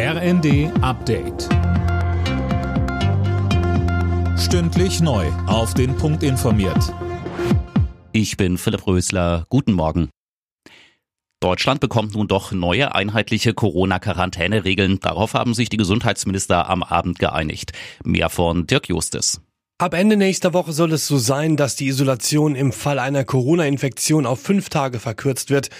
RND 0.00 0.70
Update. 0.80 1.48
Stündlich 4.38 5.00
neu. 5.00 5.26
Auf 5.48 5.74
den 5.74 5.96
Punkt 5.96 6.22
informiert. 6.22 6.94
Ich 8.12 8.36
bin 8.36 8.58
Philipp 8.58 8.86
Rösler. 8.86 9.46
Guten 9.48 9.72
Morgen. 9.72 10.08
Deutschland 11.40 11.80
bekommt 11.80 12.14
nun 12.14 12.28
doch 12.28 12.52
neue 12.52 12.94
einheitliche 12.94 13.54
Corona-Quarantäneregeln. 13.54 15.00
Darauf 15.00 15.34
haben 15.34 15.52
sich 15.52 15.68
die 15.68 15.78
Gesundheitsminister 15.78 16.70
am 16.70 16.84
Abend 16.84 17.18
geeinigt. 17.18 17.72
Mehr 18.04 18.30
von 18.30 18.68
Dirk 18.68 18.88
Justis. 18.88 19.40
Ab 19.78 19.94
Ende 19.94 20.16
nächster 20.16 20.54
Woche 20.54 20.70
soll 20.70 20.92
es 20.92 21.08
so 21.08 21.18
sein, 21.18 21.56
dass 21.56 21.74
die 21.74 21.88
Isolation 21.88 22.54
im 22.54 22.70
Fall 22.70 23.00
einer 23.00 23.24
Corona-Infektion 23.24 24.26
auf 24.26 24.40
fünf 24.40 24.68
Tage 24.68 25.00
verkürzt 25.00 25.50
wird. 25.50 25.70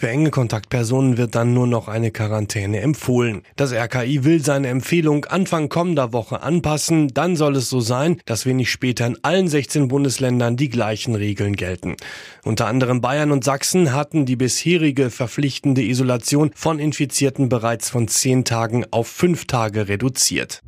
Für 0.00 0.10
enge 0.10 0.30
Kontaktpersonen 0.30 1.16
wird 1.16 1.34
dann 1.34 1.54
nur 1.54 1.66
noch 1.66 1.88
eine 1.88 2.12
Quarantäne 2.12 2.78
empfohlen. 2.82 3.42
Das 3.56 3.72
RKI 3.72 4.22
will 4.22 4.44
seine 4.44 4.68
Empfehlung 4.68 5.24
Anfang 5.24 5.68
kommender 5.68 6.12
Woche 6.12 6.40
anpassen. 6.40 7.08
Dann 7.08 7.34
soll 7.34 7.56
es 7.56 7.68
so 7.68 7.80
sein, 7.80 8.20
dass 8.24 8.46
wenig 8.46 8.70
später 8.70 9.08
in 9.08 9.18
allen 9.22 9.48
16 9.48 9.88
Bundesländern 9.88 10.56
die 10.56 10.68
gleichen 10.68 11.16
Regeln 11.16 11.56
gelten. 11.56 11.96
Unter 12.44 12.68
anderem 12.68 13.00
Bayern 13.00 13.32
und 13.32 13.42
Sachsen 13.42 13.92
hatten 13.92 14.24
die 14.24 14.36
bisherige 14.36 15.10
verpflichtende 15.10 15.82
Isolation 15.82 16.52
von 16.54 16.78
Infizierten 16.78 17.48
bereits 17.48 17.90
von 17.90 18.06
zehn 18.06 18.44
Tagen 18.44 18.86
auf 18.92 19.08
fünf 19.08 19.46
Tage 19.46 19.88
reduziert. 19.88 20.62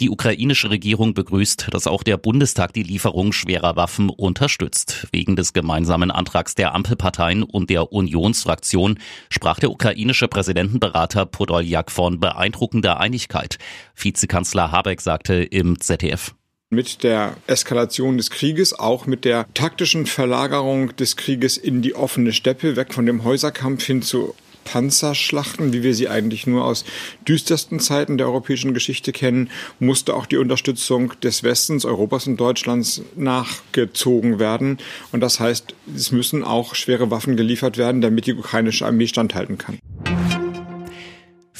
Die 0.00 0.10
ukrainische 0.10 0.70
Regierung 0.70 1.14
begrüßt, 1.14 1.68
dass 1.70 1.86
auch 1.86 2.02
der 2.02 2.16
Bundestag 2.16 2.72
die 2.72 2.82
Lieferung 2.82 3.32
schwerer 3.32 3.76
Waffen 3.76 4.10
unterstützt. 4.10 5.06
Wegen 5.12 5.36
des 5.36 5.52
gemeinsamen 5.52 6.10
Antrags 6.10 6.56
der 6.56 6.74
Ampelparteien 6.74 7.44
und 7.44 7.70
der 7.70 7.92
Unionsfraktion 7.92 8.98
sprach 9.30 9.60
der 9.60 9.70
ukrainische 9.70 10.26
Präsidentenberater 10.26 11.26
Podoljak 11.26 11.92
von 11.92 12.18
beeindruckender 12.18 12.98
Einigkeit. 12.98 13.58
Vizekanzler 13.94 14.72
Habeck 14.72 15.00
sagte 15.00 15.34
im 15.34 15.78
ZDF 15.78 16.34
mit 16.70 17.04
der 17.04 17.36
Eskalation 17.46 18.16
des 18.16 18.30
Krieges, 18.30 18.76
auch 18.76 19.06
mit 19.06 19.24
der 19.24 19.46
taktischen 19.54 20.06
Verlagerung 20.06 20.96
des 20.96 21.16
Krieges 21.16 21.56
in 21.56 21.82
die 21.82 21.94
offene 21.94 22.32
Steppe, 22.32 22.74
weg 22.74 22.92
von 22.92 23.06
dem 23.06 23.22
Häuserkampf 23.22 23.84
hin 23.84 24.02
zu 24.02 24.34
Panzerschlachten, 24.64 25.72
wie 25.72 25.82
wir 25.82 25.94
sie 25.94 26.08
eigentlich 26.08 26.46
nur 26.46 26.64
aus 26.64 26.84
düstersten 27.26 27.80
Zeiten 27.80 28.18
der 28.18 28.26
europäischen 28.26 28.74
Geschichte 28.74 29.12
kennen, 29.12 29.50
musste 29.78 30.14
auch 30.14 30.26
die 30.26 30.36
Unterstützung 30.36 31.12
des 31.22 31.42
Westens, 31.42 31.84
Europas 31.84 32.26
und 32.26 32.38
Deutschlands 32.38 33.02
nachgezogen 33.16 34.38
werden. 34.38 34.78
Und 35.12 35.20
das 35.20 35.40
heißt, 35.40 35.74
es 35.94 36.12
müssen 36.12 36.44
auch 36.44 36.74
schwere 36.74 37.10
Waffen 37.10 37.36
geliefert 37.36 37.78
werden, 37.78 38.00
damit 38.00 38.26
die 38.26 38.34
ukrainische 38.34 38.86
Armee 38.86 39.06
standhalten 39.06 39.58
kann. 39.58 39.78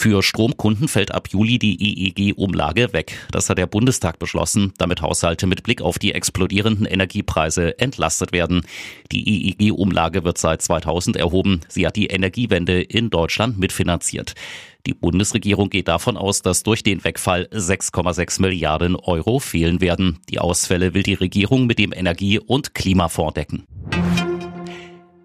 Für 0.05 0.22
Stromkunden 0.22 0.86
fällt 0.86 1.14
ab 1.14 1.30
Juli 1.30 1.58
die 1.58 1.80
EEG-Umlage 1.80 2.92
weg. 2.92 3.27
Das 3.30 3.48
hat 3.48 3.56
der 3.56 3.66
Bundestag 3.66 4.19
beschlossen, 4.19 4.74
damit 4.77 5.00
Haushalte 5.00 5.47
mit 5.47 5.62
Blick 5.62 5.80
auf 5.80 5.98
die 5.98 6.12
explodierenden 6.12 6.84
Energiepreise 6.84 7.78
entlastet 7.78 8.30
werden. 8.30 8.66
Die 9.12 9.48
EEG-Umlage 9.48 10.22
wird 10.22 10.36
seit 10.36 10.60
2000 10.60 11.16
erhoben. 11.16 11.62
Sie 11.69 11.86
hat 11.86 11.97
die 11.97 12.08
Energiewende 12.08 12.82
in 12.82 13.08
Deutschland 13.08 13.58
mitfinanziert. 13.58 14.34
Die 14.86 14.92
Bundesregierung 14.92 15.70
geht 15.70 15.88
davon 15.88 16.19
aus, 16.19 16.42
dass 16.42 16.64
durch 16.64 16.82
den 16.82 17.02
Wegfall 17.02 17.48
6,6 17.50 18.42
Milliarden 18.42 18.97
Euro 18.97 19.38
fehlen 19.38 19.80
werden. 19.80 20.19
Die 20.28 20.38
Ausfälle 20.38 20.92
will 20.92 21.02
die 21.02 21.14
Regierung 21.14 21.66
mit 21.66 21.78
dem 21.78 21.94
Energie- 21.94 22.38
und 22.38 22.75
Klimafonds 22.75 23.32
decken. 23.32 23.66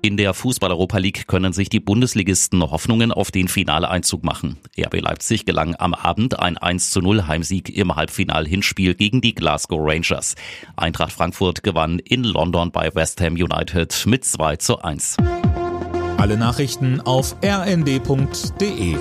In 0.02 0.16
der 0.16 0.33
Fußball-Europa 0.33 0.97
League 0.97 1.28
können 1.28 1.52
sich 1.52 1.67
die 1.67 1.81
Bundesligisten 1.81 2.61
Hoffnungen 2.64 3.11
auf 3.11 3.31
den 3.31 3.50
Finaleinzug 3.50 4.23
machen. 4.23 4.58
RB 4.80 5.02
Leipzig 5.02 5.45
gelang 5.45 5.75
am 5.75 5.94
Abend 5.94 6.39
ein 6.39 6.58
1 6.58 6.91
zu 6.91 7.02
0 7.02 7.28
Heimsieg 7.28 7.75
im 7.75 7.94
Halbfinal-Hinspiel 7.94 8.95
gegen 8.95 9.19
die 9.19 9.36
Glasgow 9.36 9.80
Rangers. 9.81 10.36
Eintracht 10.78 11.11
Frankfurt 11.11 11.64
gewann 11.64 12.00
in 12.00 12.23
London 12.23 12.72
bei 12.72 12.96
West 12.96 13.19
Ham 13.19 13.34
United 13.34 14.06
mit 14.06 14.23
2 14.23 14.56
zu 14.56 14.79
1. 14.79 15.18
Alle 16.18 16.38
Nachrichten 16.38 17.02
auf 17.02 17.35
rnd.de 17.44 18.96